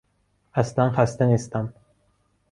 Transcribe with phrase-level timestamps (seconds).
[0.53, 1.73] اصلا خسته نیستم.